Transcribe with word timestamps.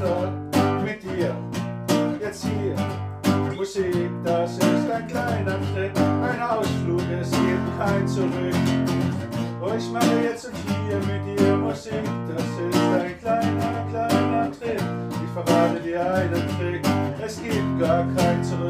Sache 0.00 0.32
mit 0.84 1.02
dir. 1.02 1.34
Jetzt 2.20 2.44
hier 2.44 2.76
Musik, 3.56 4.10
das 4.24 4.52
ist 4.52 4.90
ein 4.90 5.06
kleiner 5.08 5.58
Schritt, 5.72 5.96
ein 5.96 6.42
Ausflug, 6.42 7.02
es 7.20 7.30
gibt 7.30 7.78
kein 7.78 8.06
Zurück. 8.06 8.54
Oh, 9.62 9.72
ich 9.76 9.90
mache 9.90 10.20
jetzt 10.22 10.46
und 10.46 10.54
hier 10.66 10.98
mit 10.98 11.38
dir 11.38 11.56
Musik, 11.56 12.04
das 12.28 12.42
ist 12.42 12.78
ein 12.78 13.18
kleiner, 13.20 13.86
kleiner 13.90 14.50
Trick. 14.52 14.82
Ich 15.24 15.30
verrate 15.32 15.80
dir 15.82 16.14
einen 16.14 16.48
Trick, 16.58 16.82
es 17.24 17.42
gibt 17.42 17.80
gar 17.80 18.04
kein 18.14 18.44
Zurück. 18.44 18.65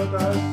with 0.00 0.14
us. 0.14 0.49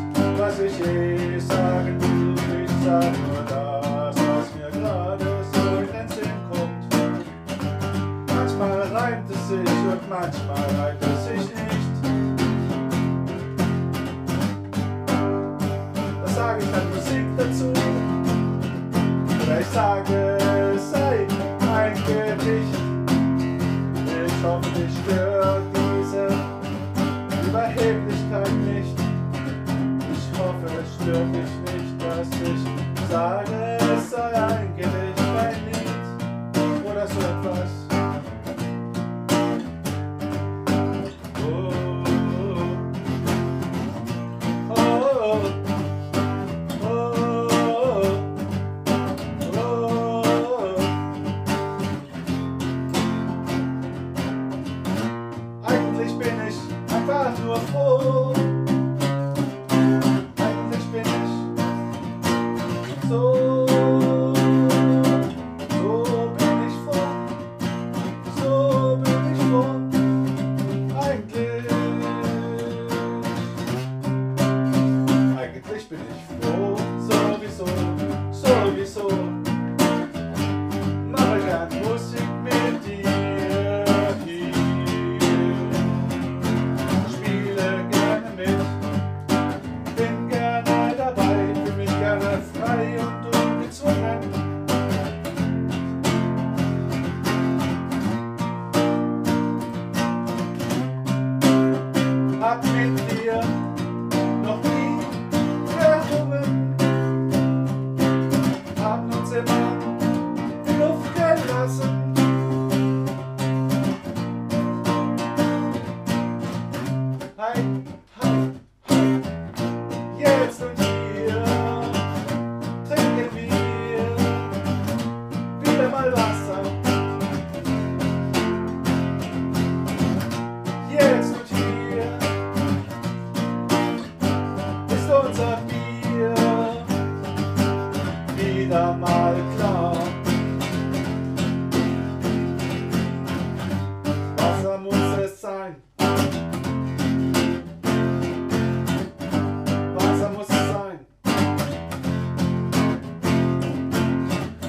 awesome. 111.57 112.06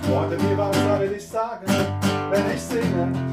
Freunde, 0.08 0.38
wie 0.40 0.56
was 0.56 0.74
soll 0.74 1.12
ich 1.14 1.28
sagen, 1.28 1.66
wenn 2.30 2.54
ich 2.54 2.62
singe? 2.62 3.27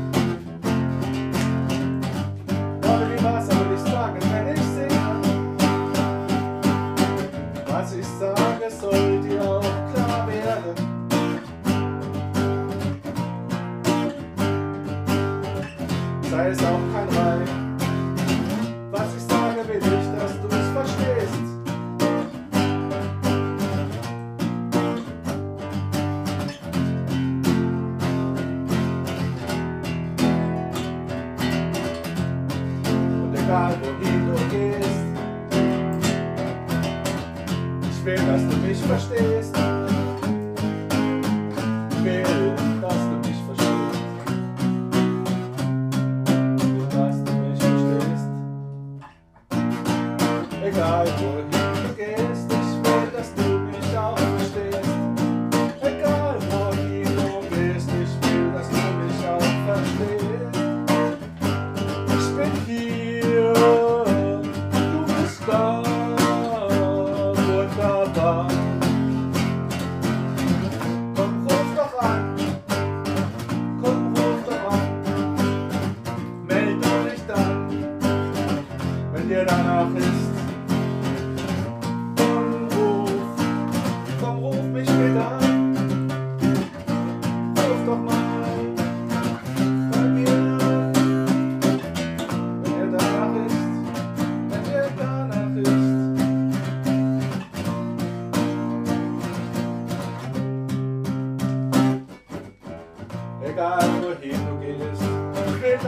will, 38.06 38.16
dass 38.16 38.42
du 38.48 38.58
mich 38.58 38.78
verstehst. 38.78 39.75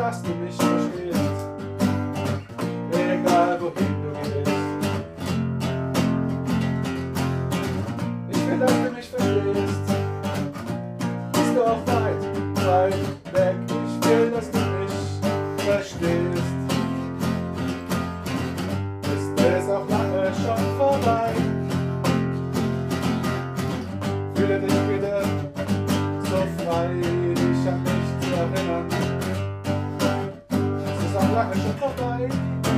customer 0.10 0.77
like 31.38 31.56
a 31.56 31.60
shopify 31.60 32.77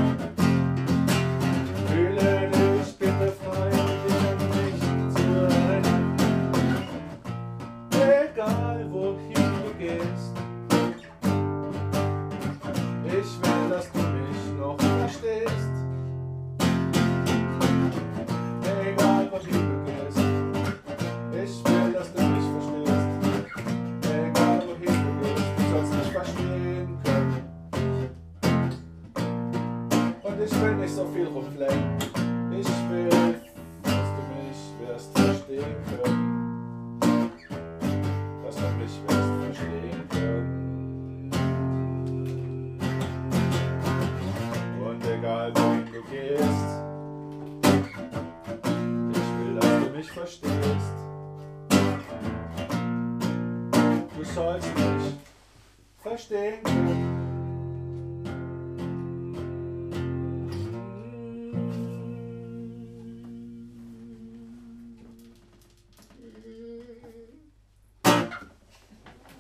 Ich 30.52 30.62
will 30.62 30.76
nicht 30.78 30.96
so 30.96 31.06
viel 31.06 31.28
rumflecken. 31.28 31.96
Ich 32.52 32.68
will, 32.90 33.36
dass 33.84 34.10
du 34.16 34.22
mich 34.34 34.60
wirst 34.82 35.16
verstehen 35.16 35.76
können. 35.86 37.30
Dass 38.44 38.56
du 38.56 38.68
mich 38.80 38.96
wirst 39.08 39.32
verstehen 39.44 40.10
können. 40.10 41.32
Und 44.84 45.06
egal 45.06 45.48
wohin 45.56 45.86
du 45.94 46.02
gehst, 46.10 46.70
ich 49.12 49.30
will, 49.38 49.54
dass 49.60 49.74
du 49.84 49.90
mich 49.96 50.12
verstehst. 50.12 50.96
Du 54.18 54.24
sollst 54.24 54.68
mich 54.76 55.14
verstehen 56.02 56.64
können. 56.64 56.99